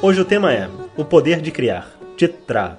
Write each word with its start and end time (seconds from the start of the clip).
Hoje 0.00 0.20
o 0.20 0.24
tema 0.24 0.52
é 0.52 0.70
o 0.96 1.04
poder 1.04 1.40
de 1.42 1.50
criar. 1.50 1.90
Chitra. 2.16 2.78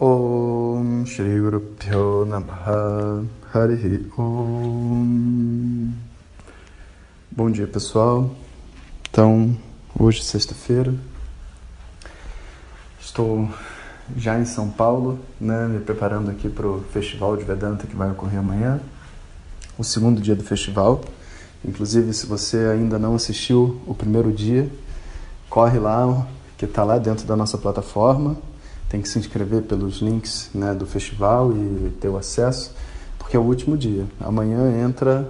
Om 0.00 1.06
Shri 1.06 1.38
Guru 1.38 1.60
Pyo 1.60 2.26
Namaha 2.26 3.24
Harihi 3.54 4.10
Om 4.18 5.92
Bom 7.30 7.48
dia 7.48 7.68
pessoal, 7.68 8.28
então 9.08 9.56
hoje 9.96 10.24
sexta-feira 10.24 10.92
estou 13.00 13.48
já 14.16 14.36
em 14.36 14.44
São 14.44 14.68
Paulo, 14.68 15.20
né, 15.40 15.68
me 15.68 15.78
preparando 15.78 16.28
aqui 16.28 16.48
para 16.48 16.66
o 16.66 16.80
Festival 16.92 17.36
de 17.36 17.44
Vedanta 17.44 17.86
que 17.86 17.94
vai 17.94 18.10
ocorrer 18.10 18.40
amanhã, 18.40 18.80
o 19.78 19.84
segundo 19.84 20.20
dia 20.20 20.34
do 20.34 20.42
festival. 20.42 21.00
Inclusive, 21.64 22.12
se 22.12 22.26
você 22.26 22.56
ainda 22.72 22.98
não 22.98 23.14
assistiu 23.14 23.80
o 23.86 23.94
primeiro 23.94 24.32
dia, 24.32 24.68
corre 25.48 25.78
lá, 25.78 26.26
que 26.56 26.64
está 26.64 26.84
lá 26.84 26.98
dentro 26.98 27.26
da 27.26 27.36
nossa 27.36 27.56
plataforma. 27.56 28.36
Tem 28.88 29.02
que 29.02 29.08
se 29.08 29.18
inscrever 29.18 29.62
pelos 29.62 29.98
links 29.98 30.50
né, 30.54 30.72
do 30.74 30.86
festival 30.86 31.52
e 31.52 31.90
ter 32.00 32.08
o 32.08 32.16
acesso, 32.16 32.74
porque 33.18 33.36
é 33.36 33.40
o 33.40 33.42
último 33.42 33.76
dia. 33.76 34.06
Amanhã 34.20 34.82
entra 34.82 35.28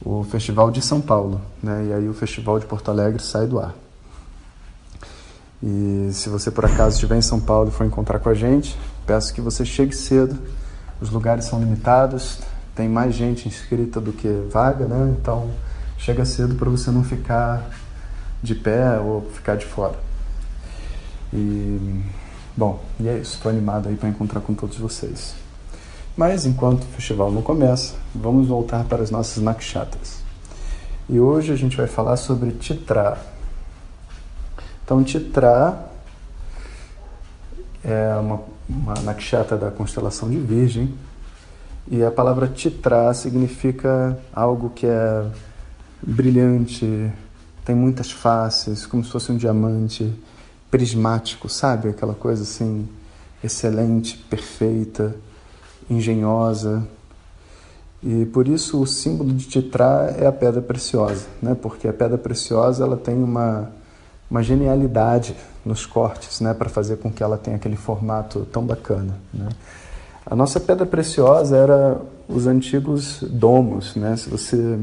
o 0.00 0.22
Festival 0.22 0.70
de 0.70 0.80
São 0.80 1.00
Paulo, 1.00 1.40
né, 1.60 1.86
e 1.88 1.92
aí 1.92 2.08
o 2.08 2.14
Festival 2.14 2.60
de 2.60 2.66
Porto 2.66 2.88
Alegre 2.88 3.20
sai 3.20 3.46
do 3.46 3.58
ar. 3.58 3.74
E 5.60 6.10
se 6.12 6.28
você 6.28 6.52
por 6.52 6.64
acaso 6.64 6.94
estiver 6.94 7.16
em 7.16 7.22
São 7.22 7.40
Paulo 7.40 7.68
e 7.68 7.72
for 7.72 7.84
encontrar 7.84 8.20
com 8.20 8.28
a 8.28 8.34
gente, 8.34 8.78
peço 9.04 9.34
que 9.34 9.40
você 9.40 9.64
chegue 9.64 9.94
cedo. 9.94 10.38
Os 11.00 11.10
lugares 11.10 11.46
são 11.46 11.58
limitados, 11.58 12.38
tem 12.76 12.88
mais 12.88 13.14
gente 13.14 13.48
inscrita 13.48 14.00
do 14.00 14.12
que 14.12 14.28
vaga, 14.50 14.86
né? 14.86 15.16
Então 15.20 15.50
chega 15.96 16.24
cedo 16.24 16.54
para 16.54 16.70
você 16.70 16.92
não 16.92 17.02
ficar 17.02 17.68
de 18.42 18.54
pé 18.54 18.98
ou 18.98 19.22
ficar 19.32 19.56
de 19.56 19.66
fora. 19.66 19.98
E, 21.32 22.02
bom, 22.56 22.80
e 22.98 23.08
é 23.08 23.18
isso. 23.18 23.34
Estou 23.34 23.50
animado 23.50 23.88
aí 23.88 23.96
para 23.96 24.08
encontrar 24.08 24.40
com 24.40 24.54
todos 24.54 24.78
vocês. 24.78 25.34
Mas 26.16 26.46
enquanto 26.46 26.82
o 26.82 26.86
festival 26.86 27.30
não 27.30 27.42
começa, 27.42 27.94
vamos 28.14 28.48
voltar 28.48 28.84
para 28.84 29.02
as 29.02 29.10
nossas 29.10 29.42
nakshatras. 29.42 30.18
E 31.08 31.20
hoje 31.20 31.52
a 31.52 31.56
gente 31.56 31.76
vai 31.76 31.86
falar 31.86 32.16
sobre 32.16 32.50
Titra. 32.52 33.18
Então, 34.84 35.02
Titra 35.04 35.86
é 37.84 38.14
uma, 38.16 38.40
uma 38.68 38.94
nakshatra 39.02 39.56
da 39.56 39.70
constelação 39.70 40.28
de 40.28 40.38
Virgem. 40.38 40.92
E 41.90 42.02
a 42.02 42.10
palavra 42.10 42.48
Titra 42.48 43.14
significa 43.14 44.18
algo 44.32 44.70
que 44.70 44.86
é 44.86 45.24
brilhante, 46.02 47.10
tem 47.68 47.76
muitas 47.76 48.10
faces, 48.10 48.86
como 48.86 49.04
se 49.04 49.10
fosse 49.10 49.30
um 49.30 49.36
diamante 49.36 50.10
prismático, 50.70 51.50
sabe? 51.50 51.90
Aquela 51.90 52.14
coisa 52.14 52.42
assim, 52.42 52.88
excelente, 53.44 54.16
perfeita, 54.16 55.14
engenhosa. 55.90 56.82
E 58.02 58.24
por 58.24 58.48
isso 58.48 58.80
o 58.80 58.86
símbolo 58.86 59.34
de 59.34 59.46
Titra 59.46 60.16
é 60.18 60.26
a 60.26 60.32
pedra 60.32 60.62
preciosa, 60.62 61.26
né? 61.42 61.54
Porque 61.60 61.86
a 61.86 61.92
pedra 61.92 62.16
preciosa 62.16 62.84
ela 62.84 62.96
tem 62.96 63.22
uma, 63.22 63.70
uma 64.30 64.42
genialidade 64.42 65.36
nos 65.62 65.84
cortes, 65.84 66.40
né? 66.40 66.54
Para 66.54 66.70
fazer 66.70 66.96
com 66.96 67.12
que 67.12 67.22
ela 67.22 67.36
tenha 67.36 67.56
aquele 67.56 67.76
formato 67.76 68.48
tão 68.50 68.64
bacana, 68.64 69.14
né? 69.30 69.50
A 70.24 70.34
nossa 70.34 70.58
pedra 70.58 70.86
preciosa 70.86 71.54
era 71.54 72.00
os 72.26 72.46
antigos 72.46 73.22
domos, 73.28 73.94
né? 73.94 74.16
Se 74.16 74.30
você 74.30 74.78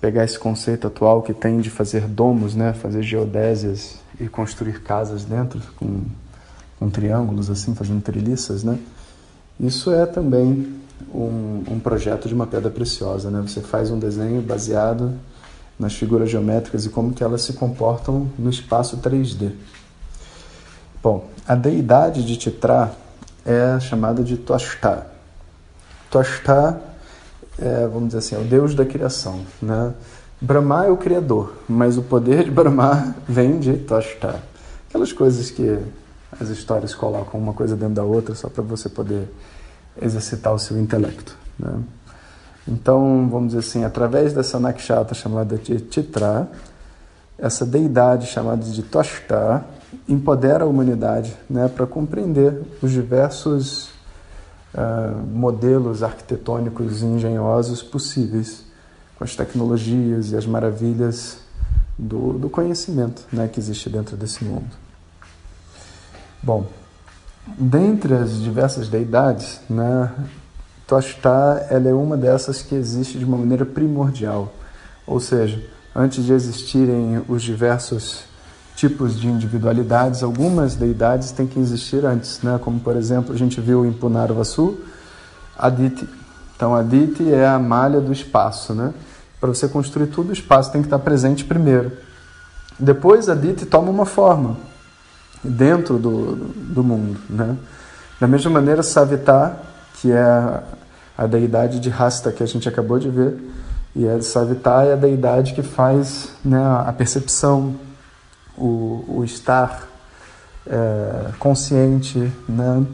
pegar 0.00 0.24
esse 0.24 0.38
conceito 0.38 0.86
atual 0.86 1.22
que 1.22 1.34
tem 1.34 1.60
de 1.60 1.68
fazer 1.68 2.02
domos, 2.06 2.54
né? 2.54 2.72
Fazer 2.72 3.02
geodésias 3.02 3.96
e 4.18 4.28
construir 4.28 4.82
casas 4.82 5.24
dentro 5.24 5.60
com, 5.76 6.02
com 6.78 6.88
triângulos 6.88 7.50
assim, 7.50 7.74
fazendo 7.74 8.00
treliças, 8.00 8.64
né? 8.64 8.78
Isso 9.58 9.92
é 9.92 10.06
também 10.06 10.80
um, 11.14 11.62
um 11.68 11.80
projeto 11.80 12.28
de 12.28 12.34
uma 12.34 12.46
pedra 12.46 12.70
preciosa, 12.70 13.30
né? 13.30 13.40
Você 13.42 13.60
faz 13.60 13.90
um 13.90 13.98
desenho 13.98 14.40
baseado 14.40 15.12
nas 15.78 15.94
figuras 15.94 16.30
geométricas 16.30 16.84
e 16.86 16.88
como 16.88 17.12
que 17.12 17.22
elas 17.22 17.42
se 17.42 17.54
comportam 17.54 18.30
no 18.38 18.50
espaço 18.50 18.98
3D. 18.98 19.52
Bom, 21.02 21.28
a 21.46 21.54
deidade 21.54 22.24
de 22.24 22.36
Titra 22.36 22.92
é 23.44 23.80
chamada 23.80 24.22
de 24.22 24.36
Twashta. 24.36 25.06
Twashta 26.10 26.80
é, 27.60 27.86
vamos 27.86 28.08
dizer 28.08 28.18
assim, 28.18 28.34
é 28.34 28.38
o 28.38 28.44
Deus 28.44 28.74
da 28.74 28.84
criação, 28.84 29.40
né? 29.60 29.92
Brahma 30.40 30.86
é 30.86 30.90
o 30.90 30.96
criador, 30.96 31.52
mas 31.68 31.98
o 31.98 32.02
poder 32.02 32.44
de 32.44 32.50
Brahma 32.50 33.14
vem 33.28 33.58
de 33.58 33.74
Toshta. 33.74 34.42
Aquelas 34.88 35.12
coisas 35.12 35.50
que 35.50 35.78
as 36.40 36.48
histórias 36.48 36.94
colocam 36.94 37.38
uma 37.38 37.52
coisa 37.52 37.76
dentro 37.76 37.96
da 37.96 38.02
outra 38.02 38.34
só 38.34 38.48
para 38.48 38.62
você 38.62 38.88
poder 38.88 39.28
exercitar 40.00 40.54
o 40.54 40.58
seu 40.58 40.80
intelecto. 40.80 41.36
Né? 41.58 41.74
Então, 42.66 43.28
vamos 43.30 43.48
dizer 43.48 43.60
assim, 43.60 43.84
através 43.84 44.32
dessa 44.32 44.58
nakshatra 44.58 45.14
chamada 45.14 45.56
de 45.56 45.78
Chitra, 45.90 46.48
essa 47.36 47.66
deidade 47.66 48.26
chamada 48.26 48.64
de 48.64 48.82
Toshta 48.82 49.64
empodera 50.08 50.64
a 50.64 50.66
humanidade 50.66 51.36
né, 51.48 51.68
para 51.68 51.86
compreender 51.86 52.62
os 52.80 52.90
diversos 52.90 53.89
uh, 54.74 55.16
modelos 55.26 56.02
arquitetônicos 56.02 57.02
engenhosos 57.02 57.82
possíveis 57.82 58.64
com 59.16 59.24
as 59.24 59.36
tecnologias 59.36 60.32
e 60.32 60.36
as 60.36 60.46
maravilhas 60.46 61.38
do, 61.98 62.34
do 62.34 62.48
conhecimento 62.48 63.22
né, 63.32 63.48
que 63.48 63.60
existe 63.60 63.90
dentro 63.90 64.16
desse 64.16 64.44
mundo. 64.44 64.70
Bom, 66.42 66.66
dentre 67.58 68.14
as 68.14 68.40
diversas 68.40 68.88
deidades, 68.88 69.60
né, 69.68 70.10
ela 71.70 71.88
é 71.88 71.94
uma 71.94 72.16
dessas 72.16 72.62
que 72.62 72.74
existe 72.74 73.18
de 73.18 73.24
uma 73.24 73.36
maneira 73.36 73.64
primordial, 73.64 74.52
ou 75.06 75.20
seja, 75.20 75.62
antes 75.94 76.24
de 76.24 76.32
existirem 76.32 77.22
os 77.28 77.42
diversos 77.42 78.24
tipos 78.80 79.20
de 79.20 79.28
individualidades, 79.28 80.22
algumas 80.22 80.74
deidades 80.74 81.32
têm 81.32 81.46
que 81.46 81.60
existir 81.60 82.06
antes, 82.06 82.40
né? 82.42 82.58
como 82.64 82.80
por 82.80 82.96
exemplo 82.96 83.34
a 83.34 83.36
gente 83.36 83.60
viu 83.60 83.84
em 83.84 83.92
Punarvasu, 83.92 84.80
Aditi. 85.58 86.08
Então 86.56 86.74
Aditi 86.74 87.30
é 87.30 87.46
a 87.46 87.58
malha 87.58 88.00
do 88.00 88.10
espaço, 88.10 88.72
né? 88.72 88.94
Para 89.38 89.50
você 89.50 89.68
construir 89.68 90.06
tudo, 90.06 90.30
o 90.30 90.32
espaço 90.32 90.72
tem 90.72 90.80
que 90.80 90.86
estar 90.86 90.98
presente 90.98 91.44
primeiro. 91.44 91.92
Depois 92.78 93.28
a 93.28 93.34
Dite 93.34 93.66
toma 93.66 93.90
uma 93.90 94.06
forma 94.06 94.56
dentro 95.44 95.98
do, 95.98 96.34
do 96.34 96.82
mundo. 96.82 97.18
Né? 97.28 97.56
Da 98.18 98.26
mesma 98.26 98.50
maneira, 98.50 98.82
Savitar, 98.82 99.58
que 99.94 100.10
é 100.10 100.62
a 101.16 101.26
deidade 101.26 101.80
de 101.80 101.90
Rasta 101.90 102.32
que 102.32 102.42
a 102.42 102.46
gente 102.46 102.66
acabou 102.66 102.98
de 102.98 103.10
ver, 103.10 103.36
e 103.94 104.08
a 104.08 104.20
Savitar 104.22 104.86
é 104.86 104.94
a 104.94 104.96
deidade 104.96 105.52
que 105.52 105.62
faz 105.62 106.30
né, 106.42 106.62
a 106.86 106.92
percepção, 106.92 107.74
o, 108.60 109.04
o 109.08 109.24
estar 109.24 109.88
é, 110.66 111.32
consciente, 111.38 112.30
né? 112.48 112.86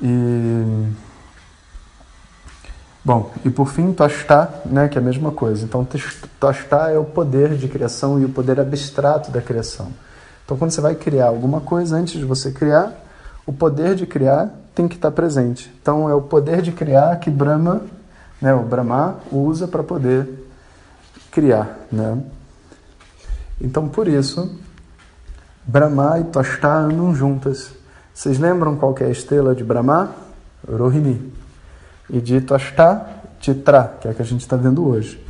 E 0.00 0.88
Bom, 3.08 3.30
e 3.42 3.48
por 3.48 3.68
fim, 3.68 3.90
Toshta, 3.94 4.50
né, 4.66 4.86
que 4.86 4.98
é 4.98 5.00
a 5.00 5.04
mesma 5.04 5.30
coisa. 5.30 5.64
Então, 5.64 5.86
Toshta 6.38 6.90
é 6.90 6.98
o 6.98 7.06
poder 7.06 7.56
de 7.56 7.66
criação 7.66 8.20
e 8.20 8.26
o 8.26 8.28
poder 8.28 8.60
abstrato 8.60 9.30
da 9.30 9.40
criação. 9.40 9.90
Então, 10.44 10.58
quando 10.58 10.72
você 10.72 10.82
vai 10.82 10.94
criar 10.94 11.28
alguma 11.28 11.58
coisa, 11.62 11.96
antes 11.96 12.18
de 12.18 12.26
você 12.26 12.50
criar, 12.52 12.92
o 13.46 13.52
poder 13.52 13.94
de 13.94 14.04
criar 14.04 14.50
tem 14.74 14.86
que 14.86 14.96
estar 14.96 15.10
presente. 15.10 15.72
Então, 15.80 16.10
é 16.10 16.14
o 16.14 16.20
poder 16.20 16.60
de 16.60 16.70
criar 16.70 17.16
que 17.16 17.30
Brahma, 17.30 17.80
né, 18.42 18.52
o 18.52 18.62
Brahma, 18.62 19.16
usa 19.32 19.66
para 19.66 19.82
poder 19.82 20.28
criar. 21.30 21.78
Né? 21.90 22.18
Então, 23.58 23.88
por 23.88 24.06
isso, 24.06 24.54
Brahma 25.68 26.18
e 26.18 26.24
Toshta 26.24 26.66
andam 26.66 27.14
juntas. 27.14 27.72
Vocês 28.14 28.38
lembram 28.38 28.74
qual 28.74 28.94
é 29.00 29.04
a 29.04 29.10
estrela 29.10 29.54
de 29.54 29.62
Brahma? 29.62 30.14
Rohini 30.66 31.30
e 32.08 32.22
dito 32.22 32.54
Ashta 32.54 33.06
Chitra, 33.38 33.96
que 34.00 34.08
é 34.08 34.10
a 34.12 34.14
que 34.14 34.22
a 34.22 34.24
gente 34.24 34.40
está 34.40 34.56
vendo 34.56 34.88
hoje. 34.88 35.22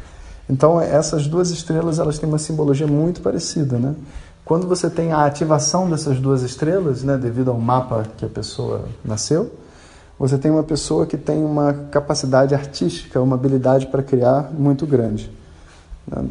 Então 0.49 0.81
essas 0.81 1.27
duas 1.27 1.51
estrelas 1.51 1.99
elas 1.99 2.21
têm 2.21 2.29
uma 2.29 2.39
simbologia 2.39 2.87
muito 2.87 3.21
parecida, 3.21 3.79
né? 3.79 3.97
Quando 4.45 4.69
você 4.69 4.89
tem 4.89 5.13
a 5.13 5.25
ativação 5.25 5.91
dessas 5.91 6.21
duas 6.21 6.43
estrelas, 6.43 7.03
né, 7.03 7.17
devido 7.17 7.51
ao 7.51 7.59
mapa 7.59 8.05
que 8.17 8.25
a 8.25 8.29
pessoa 8.29 8.85
nasceu, 9.05 9.53
você 10.17 10.39
tem 10.39 10.53
uma 10.53 10.63
pessoa 10.63 11.05
que 11.05 11.17
tem 11.17 11.45
uma 11.45 11.75
capacidade 11.91 12.55
artística, 12.55 13.21
uma 13.21 13.35
habilidade 13.35 13.89
para 13.89 14.05
criar 14.05 14.53
muito 14.53 14.87
grande. 14.87 15.31
Né? 16.07 16.27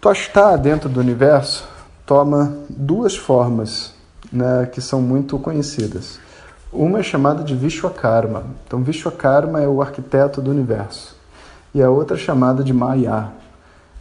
Tostar 0.00 0.56
dentro 0.56 0.88
do 0.88 1.00
universo 1.00 1.76
toma 2.08 2.56
duas 2.70 3.14
formas 3.14 3.92
né, 4.32 4.66
que 4.72 4.80
são 4.80 5.02
muito 5.02 5.38
conhecidas. 5.38 6.18
Uma 6.72 7.00
é 7.00 7.02
chamada 7.02 7.44
de 7.44 7.54
Vishwakarma. 7.54 8.44
Então, 8.66 8.82
Vishwakarma 8.82 9.60
é 9.60 9.68
o 9.68 9.82
arquiteto 9.82 10.40
do 10.40 10.50
universo. 10.50 11.14
E 11.74 11.82
a 11.82 11.90
outra 11.90 12.16
é 12.16 12.18
chamada 12.18 12.64
de 12.64 12.72
Maya. 12.72 13.28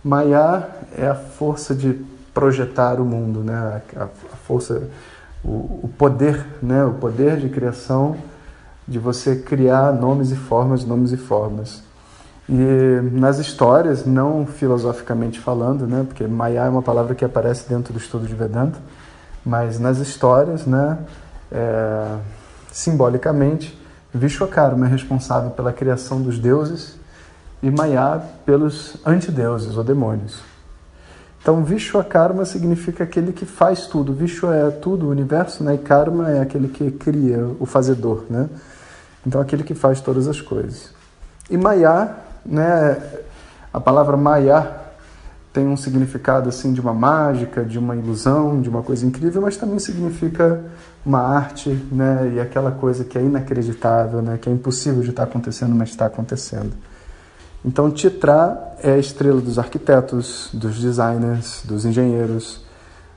Maya 0.01 0.69
é 0.97 1.05
a 1.05 1.15
força 1.15 1.75
de 1.75 2.01
projetar 2.33 3.01
o 3.01 3.03
mundo, 3.03 3.41
né? 3.41 3.81
a, 3.93 4.07
força, 4.45 4.89
o, 5.43 5.89
poder, 5.97 6.45
né? 6.63 6.85
o 6.85 6.93
poder 6.93 7.35
de 7.35 7.49
criação 7.49 8.15
de 8.87 8.99
você 8.99 9.35
criar 9.35 9.91
nomes 9.91 10.31
e 10.31 10.35
formas, 10.37 10.85
nomes 10.85 11.11
e 11.11 11.17
formas. 11.17 11.83
E 12.49 13.01
nas 13.11 13.39
histórias, 13.39 14.05
não 14.05 14.45
filosoficamente 14.45 15.39
falando, 15.39 15.85
né, 15.85 16.05
porque 16.07 16.25
Maya 16.25 16.61
é 16.61 16.69
uma 16.69 16.81
palavra 16.81 17.13
que 17.13 17.25
aparece 17.25 17.67
dentro 17.67 17.91
do 17.91 17.99
estudo 17.99 18.25
de 18.25 18.33
Vedanta, 18.33 18.79
mas 19.45 19.79
nas 19.79 19.97
histórias, 19.97 20.65
né, 20.65 20.97
é, 21.51 22.15
simbolicamente, 22.71 23.77
Vishwakarma 24.13 24.85
é 24.85 24.89
responsável 24.89 25.51
pela 25.51 25.73
criação 25.73 26.21
dos 26.21 26.39
deuses 26.39 26.95
e 27.61 27.69
Maya 27.69 28.21
pelos 28.45 28.95
antideuses 29.05 29.75
ou 29.75 29.83
demônios. 29.83 30.41
Então, 31.41 31.63
Vishwakarma 31.63 32.45
significa 32.45 33.03
aquele 33.03 33.31
que 33.31 33.45
faz 33.45 33.87
tudo. 33.87 34.13
Vishwa 34.13 34.55
é 34.55 34.69
tudo, 34.69 35.07
o 35.07 35.09
universo, 35.09 35.63
né? 35.63 35.75
e 35.75 35.77
Karma 35.77 36.29
é 36.29 36.41
aquele 36.41 36.67
que 36.67 36.91
cria, 36.91 37.45
o 37.59 37.65
fazedor. 37.65 38.25
Né? 38.29 38.49
Então, 39.25 39.39
aquele 39.39 39.63
que 39.63 39.73
faz 39.73 40.01
todas 40.01 40.27
as 40.27 40.41
coisas. 40.41 40.93
E 41.49 41.55
Maya 41.55 42.26
né? 42.47 42.97
A 43.73 43.79
palavra 43.79 44.15
Maya 44.15 44.87
tem 45.51 45.67
um 45.67 45.75
significado 45.75 46.49
assim 46.49 46.71
de 46.71 46.79
uma 46.79 46.93
mágica, 46.93 47.63
de 47.63 47.77
uma 47.77 47.95
ilusão, 47.95 48.61
de 48.61 48.69
uma 48.69 48.81
coisa 48.81 49.05
incrível, 49.05 49.41
mas 49.41 49.57
também 49.57 49.79
significa 49.79 50.63
uma 51.05 51.19
arte, 51.19 51.69
né? 51.91 52.33
E 52.35 52.39
aquela 52.39 52.71
coisa 52.71 53.03
que 53.03 53.17
é 53.17 53.21
inacreditável, 53.21 54.21
né? 54.21 54.37
Que 54.39 54.49
é 54.49 54.51
impossível 54.51 55.01
de 55.01 55.09
estar 55.09 55.23
acontecendo, 55.23 55.73
mas 55.75 55.89
está 55.89 56.05
acontecendo. 56.05 56.73
Então, 57.65 57.89
Titra 57.89 58.75
é 58.83 58.93
a 58.93 58.97
estrela 58.97 59.41
dos 59.41 59.57
arquitetos, 59.57 60.49
dos 60.53 60.79
designers, 60.79 61.63
dos 61.65 61.85
engenheiros, 61.85 62.63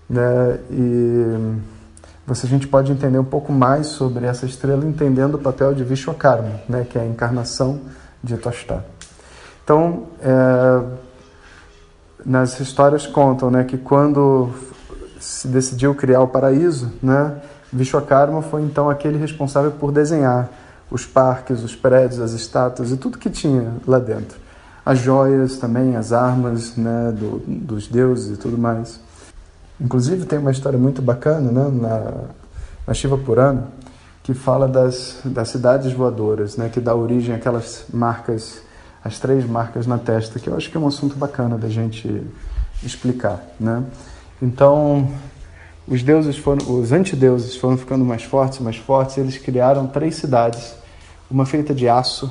né? 0.08 0.58
E 0.70 1.56
você, 2.26 2.46
a 2.46 2.48
gente 2.48 2.66
pode 2.66 2.90
entender 2.90 3.18
um 3.18 3.24
pouco 3.24 3.52
mais 3.52 3.88
sobre 3.88 4.24
essa 4.24 4.46
estrela 4.46 4.84
entendendo 4.84 5.34
o 5.34 5.38
papel 5.38 5.74
de 5.74 5.84
Vishwakarma, 5.84 6.60
né? 6.68 6.86
Que 6.88 6.98
é 6.98 7.02
a 7.02 7.06
encarnação 7.06 7.80
de 8.22 8.36
Tostar. 8.36 8.84
Então, 9.70 10.08
é, 10.20 10.82
nas 12.26 12.58
histórias 12.58 13.06
contam 13.06 13.52
né, 13.52 13.62
que 13.62 13.78
quando 13.78 14.50
se 15.20 15.46
decidiu 15.46 15.94
criar 15.94 16.22
o 16.22 16.26
paraíso, 16.26 16.90
né, 17.00 17.36
Vishwakarma 17.72 18.42
foi 18.42 18.62
então 18.62 18.90
aquele 18.90 19.16
responsável 19.16 19.70
por 19.70 19.92
desenhar 19.92 20.50
os 20.90 21.06
parques, 21.06 21.62
os 21.62 21.76
prédios, 21.76 22.18
as 22.18 22.32
estátuas 22.32 22.90
e 22.90 22.96
tudo 22.96 23.16
que 23.16 23.30
tinha 23.30 23.74
lá 23.86 24.00
dentro. 24.00 24.40
As 24.84 24.98
joias 24.98 25.56
também, 25.58 25.94
as 25.94 26.12
armas 26.12 26.74
né, 26.74 27.14
do, 27.16 27.38
dos 27.46 27.86
deuses 27.86 28.36
e 28.36 28.40
tudo 28.40 28.58
mais. 28.58 28.98
Inclusive 29.80 30.26
tem 30.26 30.40
uma 30.40 30.50
história 30.50 30.80
muito 30.80 31.00
bacana 31.00 31.48
né, 31.52 31.70
na, 31.72 32.12
na 32.88 32.92
Shiva 32.92 33.16
Purana 33.16 33.68
que 34.24 34.34
fala 34.34 34.66
das, 34.66 35.20
das 35.24 35.48
cidades 35.48 35.92
voadoras, 35.92 36.56
né, 36.56 36.68
que 36.68 36.80
dá 36.80 36.92
origem 36.92 37.36
àquelas 37.36 37.84
marcas 37.94 38.68
as 39.04 39.18
três 39.18 39.46
marcas 39.46 39.86
na 39.86 39.98
testa, 39.98 40.38
que 40.38 40.48
eu 40.48 40.56
acho 40.56 40.70
que 40.70 40.76
é 40.76 40.80
um 40.80 40.86
assunto 40.86 41.16
bacana 41.16 41.56
da 41.56 41.68
gente 41.68 42.22
explicar, 42.82 43.42
né? 43.58 43.84
Então, 44.40 45.10
os 45.86 46.02
deuses 46.02 46.36
foram, 46.36 46.78
os 46.78 46.92
antideuses 46.92 47.56
foram 47.56 47.76
ficando 47.76 48.04
mais 48.04 48.22
fortes, 48.22 48.60
mais 48.60 48.76
fortes, 48.76 49.18
eles 49.18 49.38
criaram 49.38 49.86
três 49.86 50.16
cidades, 50.16 50.74
uma 51.30 51.44
feita 51.46 51.74
de 51.74 51.88
aço, 51.88 52.30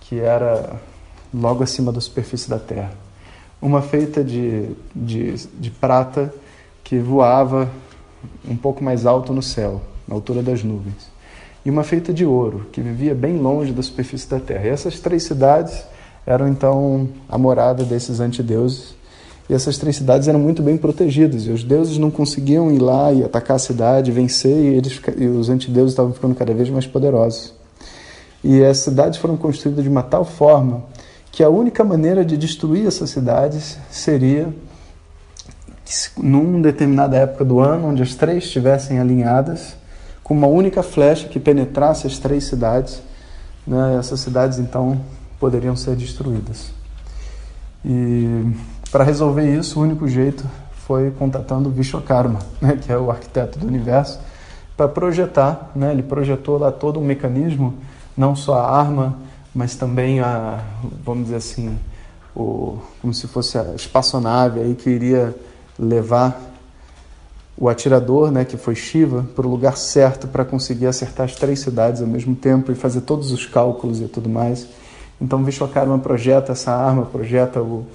que 0.00 0.18
era 0.18 0.80
logo 1.32 1.62
acima 1.62 1.92
da 1.92 2.00
superfície 2.00 2.48
da 2.48 2.58
terra, 2.58 2.92
uma 3.60 3.80
feita 3.80 4.22
de, 4.22 4.70
de, 4.94 5.34
de 5.58 5.70
prata, 5.70 6.32
que 6.82 6.98
voava 6.98 7.70
um 8.46 8.56
pouco 8.56 8.84
mais 8.84 9.06
alto 9.06 9.32
no 9.32 9.42
céu, 9.42 9.80
na 10.06 10.14
altura 10.14 10.42
das 10.42 10.62
nuvens, 10.62 11.10
e 11.64 11.70
uma 11.70 11.82
feita 11.82 12.12
de 12.12 12.24
ouro, 12.24 12.66
que 12.70 12.80
vivia 12.80 13.14
bem 13.14 13.38
longe 13.38 13.72
da 13.72 13.82
superfície 13.82 14.28
da 14.28 14.38
terra. 14.38 14.66
E 14.66 14.68
essas 14.68 15.00
três 15.00 15.22
cidades 15.22 15.84
eram 16.26 16.48
então 16.48 17.08
a 17.28 17.38
morada 17.38 17.84
desses 17.84 18.20
antideuses. 18.20 18.94
E 19.48 19.54
essas 19.54 19.76
três 19.76 19.96
cidades 19.96 20.26
eram 20.26 20.38
muito 20.38 20.62
bem 20.62 20.76
protegidas, 20.76 21.46
e 21.46 21.50
os 21.50 21.62
deuses 21.62 21.98
não 21.98 22.10
conseguiam 22.10 22.70
ir 22.70 22.78
lá 22.78 23.12
e 23.12 23.22
atacar 23.22 23.56
a 23.56 23.58
cidade, 23.58 24.10
vencer, 24.10 24.56
e, 24.56 24.66
eles, 24.68 25.00
e 25.18 25.26
os 25.26 25.50
antideuses 25.50 25.92
estavam 25.92 26.12
ficando 26.12 26.34
cada 26.34 26.54
vez 26.54 26.70
mais 26.70 26.86
poderosos. 26.86 27.52
E 28.42 28.64
as 28.64 28.78
cidades 28.78 29.18
foram 29.18 29.36
construídas 29.36 29.84
de 29.84 29.90
uma 29.90 30.02
tal 30.02 30.24
forma 30.24 30.84
que 31.30 31.42
a 31.42 31.48
única 31.48 31.82
maneira 31.82 32.24
de 32.24 32.36
destruir 32.36 32.86
essas 32.86 33.10
cidades 33.10 33.76
seria 33.90 34.48
num 36.16 36.62
determinada 36.62 37.16
época 37.16 37.44
do 37.44 37.60
ano, 37.60 37.88
onde 37.88 38.02
as 38.02 38.14
três 38.14 38.44
estivessem 38.44 38.98
alinhadas, 38.98 39.76
com 40.24 40.32
uma 40.32 40.46
única 40.46 40.82
flecha 40.82 41.28
que 41.28 41.38
penetrasse 41.38 42.06
as 42.06 42.18
três 42.18 42.44
cidades, 42.44 43.02
né, 43.66 43.96
essas 43.98 44.18
cidades 44.20 44.58
então 44.58 45.00
poderiam 45.38 45.76
ser 45.76 45.94
destruídas. 45.94 46.72
E 47.84 48.50
para 48.90 49.04
resolver 49.04 49.46
isso, 49.54 49.78
o 49.78 49.82
único 49.82 50.08
jeito 50.08 50.42
foi 50.86 51.10
contatando 51.10 51.70
Vishwakarma, 51.70 52.38
né, 52.60 52.78
que 52.80 52.90
é 52.90 52.96
o 52.96 53.10
arquiteto 53.10 53.58
do 53.58 53.66
universo, 53.66 54.18
para 54.74 54.88
projetar. 54.88 55.70
Né, 55.76 55.92
ele 55.92 56.02
projetou 56.02 56.58
lá 56.58 56.72
todo 56.72 56.98
um 56.98 57.04
mecanismo, 57.04 57.74
não 58.16 58.34
só 58.34 58.56
a 58.56 58.78
arma, 58.78 59.18
mas 59.54 59.76
também 59.76 60.20
a, 60.20 60.60
vamos 61.04 61.24
dizer 61.24 61.36
assim, 61.36 61.78
o, 62.34 62.78
como 63.02 63.12
se 63.12 63.28
fosse 63.28 63.58
a 63.58 63.74
espaçonave 63.74 64.60
aí 64.60 64.74
que 64.74 64.88
iria 64.88 65.34
levar 65.78 66.40
o 67.56 67.68
atirador, 67.68 68.32
né, 68.32 68.44
que 68.44 68.56
foi 68.56 68.74
Shiva, 68.74 69.24
para 69.34 69.46
o 69.46 69.50
lugar 69.50 69.76
certo 69.76 70.26
para 70.26 70.44
conseguir 70.44 70.86
acertar 70.86 71.26
as 71.26 71.36
três 71.36 71.60
cidades 71.60 72.02
ao 72.02 72.08
mesmo 72.08 72.34
tempo 72.34 72.72
e 72.72 72.74
fazer 72.74 73.02
todos 73.02 73.30
os 73.30 73.46
cálculos 73.46 74.00
e 74.00 74.06
tudo 74.06 74.28
mais. 74.28 74.66
Então 75.20 75.44
Vishwakarma 75.44 75.98
projeta 75.98 76.52
essa 76.52 76.72
arma, 76.72 77.06
projeta 77.06 77.62
o 77.62 77.86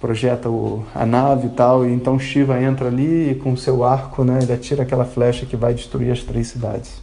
projeta 0.00 0.50
o, 0.50 0.84
a 0.94 1.06
nave 1.06 1.46
e 1.46 1.50
tal, 1.50 1.86
e 1.86 1.92
então 1.92 2.18
Shiva 2.18 2.60
entra 2.60 2.88
ali 2.88 3.30
e 3.30 3.34
com 3.36 3.56
seu 3.56 3.82
arco, 3.82 4.22
né, 4.22 4.38
ele 4.42 4.52
atira 4.52 4.82
aquela 4.82 5.06
flecha 5.06 5.46
que 5.46 5.56
vai 5.56 5.72
destruir 5.72 6.12
as 6.12 6.20
três 6.20 6.48
cidades. 6.48 7.00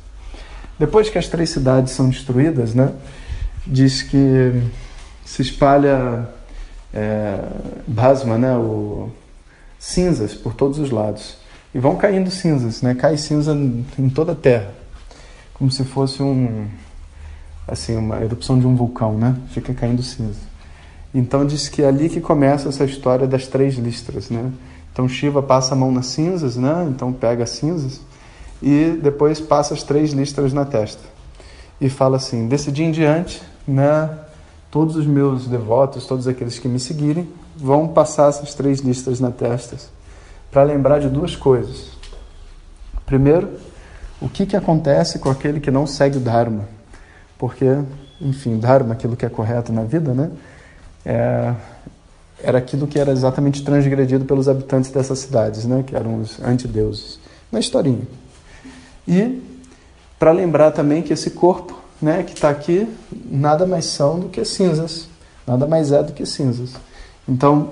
Depois 0.78 1.10
que 1.10 1.18
as 1.18 1.28
três 1.28 1.50
cidades 1.50 1.94
são 1.94 2.10
destruídas, 2.10 2.76
né, 2.76 2.94
diz 3.66 4.04
que 4.04 4.54
se 5.26 5.42
espalha 5.42 6.30
é, 6.94 7.40
Bhasma, 7.88 8.38
né, 8.38 8.56
o, 8.56 9.10
cinzas 9.80 10.36
por 10.36 10.54
todos 10.54 10.78
os 10.78 10.92
lados 10.92 11.41
e 11.74 11.80
vão 11.80 11.96
caindo 11.96 12.30
cinzas, 12.30 12.82
né? 12.82 12.94
Cai 12.94 13.18
cinza 13.18 13.54
em 13.54 14.10
toda 14.10 14.34
a 14.34 14.36
Terra, 14.36 14.74
como 15.54 15.72
se 15.72 15.84
fosse 15.84 16.22
um 16.22 16.68
assim 17.68 17.96
uma 17.96 18.22
erupção 18.22 18.60
de 18.60 18.68
um 18.68 18.76
vulcão, 18.76 19.18
né? 19.18 19.36
Fica 19.52 19.74
caindo 19.74 20.04
cinza. 20.04 20.40
Então 21.14 21.46
diz 21.46 21.70
que 21.70 21.82
é 21.82 21.88
ali 21.88 22.10
que 22.10 22.20
começa 22.20 22.70
essa 22.70 22.84
história 22.84 23.28
das 23.28 23.48
três 23.48 23.76
listras, 23.76 24.30
né? 24.30 24.52
Então 24.92 25.08
Shiva 25.08 25.42
passa 25.42 25.74
a 25.74 25.78
mão 25.78 25.92
nas 25.92 26.08
cinzas, 26.08 26.58
né? 26.58 26.88
Então 26.90 27.14
pega 27.14 27.44
as 27.44 27.52
cinzas 27.52 28.02
e 28.62 29.00
depois 29.02 29.40
passa 29.40 29.74
as 29.74 29.84
três 29.84 30.12
listras 30.12 30.52
na 30.52 30.66
testa 30.66 31.02
e 31.80 31.90
fala 31.90 32.18
assim: 32.18 32.48
desse 32.48 32.72
dia 32.72 32.86
em 32.86 32.92
diante, 32.92 33.42
né? 33.68 34.10
Todos 34.70 34.96
os 34.96 35.06
meus 35.06 35.48
devotos, 35.48 36.06
todos 36.06 36.28
aqueles 36.28 36.58
que 36.58 36.68
me 36.68 36.80
seguirem, 36.80 37.28
vão 37.58 37.90
passar 37.90 38.30
essas 38.30 38.54
três 38.54 38.80
listras 38.80 39.20
na 39.20 39.30
testa 39.30 39.78
para 40.52 40.64
lembrar 40.64 41.00
de 41.00 41.08
duas 41.08 41.36
coisas. 41.36 41.92
Primeiro, 43.06 43.50
o 44.22 44.30
que, 44.30 44.46
que 44.46 44.56
acontece 44.56 45.18
com 45.18 45.30
aquele 45.30 45.60
que 45.60 45.72
não 45.72 45.88
segue 45.88 46.18
o 46.18 46.20
Dharma? 46.20 46.68
Porque, 47.38 47.66
enfim, 48.20 48.60
Dharma, 48.60 48.94
aquilo 48.94 49.16
que 49.16 49.26
é 49.26 49.30
correto 49.30 49.72
na 49.72 49.84
vida, 49.84 50.14
né? 50.14 50.30
É, 51.06 51.54
era 52.44 52.58
aquilo 52.58 52.86
que 52.86 53.00
era 53.00 53.12
exatamente 53.12 53.64
transgredido 53.64 54.26
pelos 54.26 54.48
habitantes 54.48 54.92
dessas 54.92 55.20
cidades, 55.20 55.66
né? 55.66 55.84
Que 55.86 55.96
eram 55.96 56.20
os 56.20 56.40
antideuses. 56.42 57.20
Na 57.52 57.60
historinha. 57.60 58.08
E 59.08 59.42
para 60.20 60.32
lembrar 60.32 60.72
também 60.72 61.02
que 61.02 61.12
esse 61.14 61.32
corpo, 61.32 61.80
né, 62.00 62.22
que 62.24 62.34
está 62.34 62.50
aqui, 62.50 62.88
nada 63.12 63.66
mais 63.66 63.86
são 63.86 64.20
do 64.20 64.30
que 64.30 64.46
cinzas. 64.46 65.08
nada 65.48 65.66
mais 65.66 65.92
é 65.92 66.04
do 66.04 66.14
que 66.14 66.26
cinzas. 66.26 66.74
Então, 67.28 67.72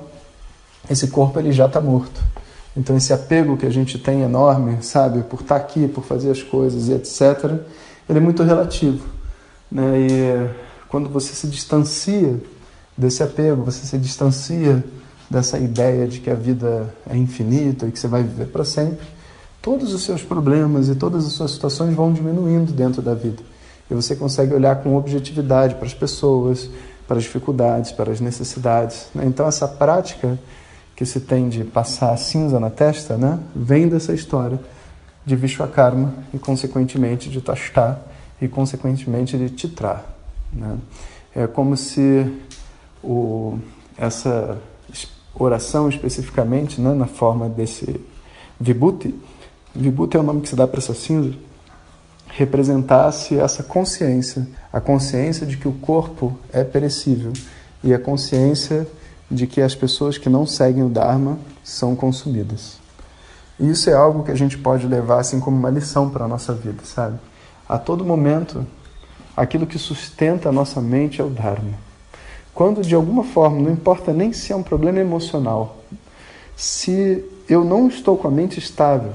esse 0.89 1.07
corpo 1.09 1.39
ele 1.39 1.51
já 1.51 1.67
está 1.67 1.79
morto. 1.79 2.19
Então, 2.79 2.95
esse 2.95 3.11
apego 3.11 3.57
que 3.57 3.65
a 3.65 3.69
gente 3.69 3.99
tem 3.99 4.21
enorme, 4.21 4.81
sabe, 4.81 5.21
por 5.23 5.41
estar 5.41 5.59
tá 5.59 5.61
aqui, 5.61 5.85
por 5.85 6.01
fazer 6.05 6.31
as 6.31 6.41
coisas 6.41 6.87
e 6.87 6.93
etc., 6.93 7.59
ele 8.07 8.19
é 8.19 8.21
muito 8.21 8.41
relativo. 8.41 9.05
Né? 9.69 9.99
E 9.99 10.49
quando 10.87 11.09
você 11.09 11.33
se 11.33 11.45
distancia 11.47 12.41
desse 12.97 13.21
apego, 13.21 13.63
você 13.63 13.85
se 13.85 13.97
distancia 13.97 14.81
dessa 15.29 15.59
ideia 15.59 16.07
de 16.07 16.21
que 16.21 16.29
a 16.29 16.35
vida 16.35 16.93
é 17.09 17.17
infinita 17.17 17.85
e 17.85 17.91
que 17.91 17.99
você 17.99 18.07
vai 18.07 18.23
viver 18.23 18.47
para 18.47 18.63
sempre, 18.63 19.05
todos 19.61 19.93
os 19.93 20.03
seus 20.03 20.23
problemas 20.23 20.87
e 20.87 20.95
todas 20.95 21.25
as 21.25 21.33
suas 21.33 21.51
situações 21.51 21.93
vão 21.93 22.13
diminuindo 22.13 22.71
dentro 22.71 23.01
da 23.01 23.13
vida. 23.13 23.43
E 23.91 23.93
você 23.93 24.15
consegue 24.15 24.53
olhar 24.53 24.77
com 24.77 24.95
objetividade 24.95 25.75
para 25.75 25.85
as 25.85 25.93
pessoas, 25.93 26.69
para 27.05 27.17
as 27.17 27.23
dificuldades, 27.23 27.91
para 27.91 28.09
as 28.09 28.21
necessidades. 28.21 29.07
Né? 29.13 29.25
Então, 29.25 29.45
essa 29.45 29.67
prática 29.67 30.39
que 30.99 31.05
se 31.05 31.21
tem 31.21 31.47
de 31.47 31.63
passar 31.63 32.17
cinza 32.17 32.59
na 32.59 32.69
testa, 32.69 33.15
né, 33.15 33.39
vem 33.55 33.87
dessa 33.87 34.13
história 34.13 34.59
de 35.25 35.33
Vishwakarma 35.33 36.13
e, 36.33 36.37
consequentemente, 36.37 37.29
de 37.29 37.39
Tashtar 37.39 38.01
e, 38.41 38.49
consequentemente, 38.49 39.37
de 39.37 39.49
Titrar. 39.49 40.03
Né? 40.51 40.77
É 41.33 41.47
como 41.47 41.77
se 41.77 42.29
o, 43.01 43.57
essa 43.97 44.57
oração, 45.33 45.87
especificamente, 45.87 46.81
né, 46.81 46.93
na 46.93 47.07
forma 47.07 47.47
desse 47.47 47.97
Vibhuti, 48.59 49.15
Vibhuti 49.73 50.17
é 50.17 50.19
o 50.19 50.23
nome 50.23 50.41
que 50.41 50.49
se 50.49 50.55
dá 50.57 50.67
para 50.67 50.79
essa 50.79 50.93
cinza, 50.93 51.33
representasse 52.27 53.39
essa 53.39 53.63
consciência, 53.63 54.45
a 54.73 54.81
consciência 54.81 55.47
de 55.47 55.55
que 55.55 55.67
o 55.69 55.71
corpo 55.71 56.37
é 56.51 56.65
perecível 56.65 57.31
e 57.81 57.93
a 57.93 57.99
consciência 57.99 58.85
de 59.29 59.45
que 59.45 59.61
as 59.61 59.75
pessoas 59.75 60.17
que 60.17 60.29
não 60.29 60.45
seguem 60.45 60.83
o 60.83 60.89
Dharma 60.89 61.37
são 61.63 61.95
consumidas. 61.95 62.77
E 63.59 63.69
isso 63.69 63.89
é 63.89 63.93
algo 63.93 64.23
que 64.23 64.31
a 64.31 64.35
gente 64.35 64.57
pode 64.57 64.87
levar 64.87 65.19
assim 65.19 65.39
como 65.39 65.57
uma 65.57 65.69
lição 65.69 66.09
para 66.09 66.25
a 66.25 66.27
nossa 66.27 66.53
vida, 66.53 66.83
sabe? 66.83 67.19
A 67.67 67.77
todo 67.77 68.05
momento, 68.05 68.65
aquilo 69.35 69.67
que 69.67 69.77
sustenta 69.77 70.49
a 70.49 70.51
nossa 70.51 70.81
mente 70.81 71.21
é 71.21 71.23
o 71.23 71.29
Dharma. 71.29 71.73
Quando 72.53 72.81
de 72.81 72.95
alguma 72.95 73.23
forma, 73.23 73.61
não 73.61 73.71
importa 73.71 74.11
nem 74.11 74.33
se 74.33 74.51
é 74.51 74.55
um 74.55 74.63
problema 74.63 74.99
emocional, 74.99 75.77
se 76.55 77.23
eu 77.47 77.63
não 77.63 77.87
estou 77.87 78.17
com 78.17 78.27
a 78.27 78.31
mente 78.31 78.59
estável, 78.59 79.13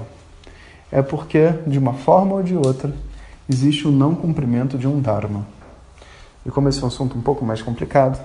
é 0.91 1.03
porque 1.03 1.53
de 1.67 1.79
uma 1.79 1.95
forma 1.95 2.37
ou 2.37 2.43
de 2.43 2.57
outra 2.57 2.95
existe 3.49 3.89
o 3.89 3.91
não 3.91 4.15
cumprimento 4.15 4.79
de 4.79 4.87
um 4.87 5.01
Dharma. 5.01 5.47
E 6.47 6.51
como 6.51 6.69
esse 6.69 6.81
é 6.81 6.85
um 6.85 6.89
assunto 6.89 7.19
um 7.19 7.23
pouco 7.23 7.45
mais 7.45 7.61
complicado, 7.61 8.23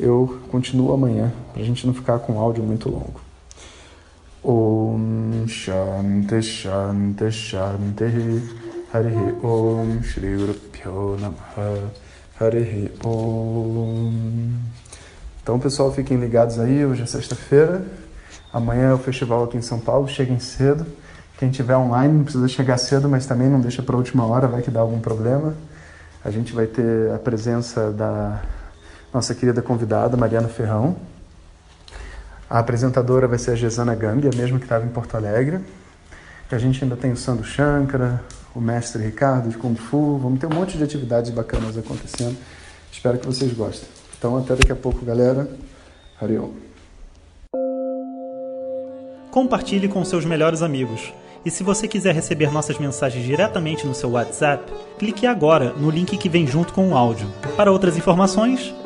eu 0.00 0.40
continuo 0.50 0.92
amanhã, 0.92 1.32
para 1.52 1.62
a 1.62 1.64
gente 1.64 1.86
não 1.86 1.94
ficar 1.94 2.18
com 2.20 2.38
áudio 2.38 2.62
muito 2.62 2.88
longo. 2.88 3.20
Om 4.42 5.46
Shanti 5.46 6.42
Shanti 6.42 7.30
Shanti 7.30 8.42
Hari 8.92 9.14
Om 9.42 10.02
Shri 10.02 10.34
Guru 10.34 10.54
Pyo 10.54 11.18
Namaha 11.20 11.90
Hari 12.40 12.90
Om 13.04 14.52
Então, 15.42 15.58
pessoal, 15.58 15.92
fiquem 15.92 16.16
ligados 16.16 16.58
aí. 16.58 16.86
Hoje 16.86 17.02
é 17.02 17.06
sexta-feira. 17.06 17.84
Amanhã 18.50 18.90
é 18.90 18.94
o 18.94 18.98
festival 18.98 19.44
aqui 19.44 19.58
em 19.58 19.62
São 19.62 19.78
Paulo. 19.78 20.08
Cheguem 20.08 20.40
cedo. 20.40 20.86
Quem 21.38 21.50
tiver 21.50 21.76
online 21.76 22.14
não 22.14 22.24
precisa 22.24 22.48
chegar 22.48 22.78
cedo, 22.78 23.08
mas 23.08 23.26
também 23.26 23.48
não 23.48 23.60
deixa 23.60 23.82
para 23.82 23.96
última 23.96 24.26
hora, 24.26 24.46
vai 24.46 24.62
que 24.62 24.70
dá 24.70 24.80
algum 24.80 25.00
problema. 25.00 25.54
A 26.24 26.30
gente 26.30 26.52
vai 26.52 26.66
ter 26.66 27.12
a 27.12 27.18
presença 27.18 27.90
da 27.90 28.42
nossa 29.12 29.34
querida 29.34 29.60
convidada, 29.60 30.16
Mariana 30.16 30.48
Ferrão. 30.48 30.96
A 32.48 32.58
apresentadora 32.58 33.28
vai 33.28 33.38
ser 33.38 33.52
a 33.52 33.54
Gesana 33.54 33.94
Gambi, 33.94 34.28
a 34.28 34.36
mesma 34.36 34.58
que 34.58 34.64
estava 34.64 34.84
em 34.84 34.88
Porto 34.88 35.16
Alegre. 35.16 35.60
E 36.50 36.54
a 36.54 36.58
gente 36.58 36.82
ainda 36.82 36.96
tem 36.96 37.12
o 37.12 37.16
Sandro 37.16 37.44
Shankara, 37.44 38.20
o 38.54 38.60
mestre 38.60 39.02
Ricardo 39.02 39.48
de 39.48 39.56
Kung 39.56 39.76
Fu. 39.76 40.18
Vamos 40.18 40.40
ter 40.40 40.46
um 40.46 40.54
monte 40.54 40.76
de 40.76 40.82
atividades 40.82 41.30
bacanas 41.30 41.78
acontecendo. 41.78 42.36
Espero 42.90 43.18
que 43.18 43.26
vocês 43.26 43.52
gostem. 43.52 43.88
Então, 44.18 44.36
até 44.36 44.56
daqui 44.56 44.72
a 44.72 44.76
pouco, 44.76 45.04
galera. 45.04 45.48
Hariom. 46.20 46.50
Compartilhe 49.30 49.88
com 49.88 50.04
seus 50.04 50.24
melhores 50.24 50.60
amigos. 50.60 51.14
E 51.44 51.50
se 51.50 51.62
você 51.62 51.88
quiser 51.88 52.14
receber 52.14 52.52
nossas 52.52 52.78
mensagens 52.78 53.24
diretamente 53.24 53.86
no 53.86 53.94
seu 53.94 54.10
WhatsApp, 54.10 54.70
clique 54.98 55.26
agora 55.26 55.72
no 55.72 55.88
link 55.88 56.18
que 56.18 56.28
vem 56.28 56.46
junto 56.46 56.72
com 56.74 56.90
o 56.90 56.96
áudio. 56.96 57.28
Para 57.56 57.72
outras 57.72 57.96
informações, 57.96 58.74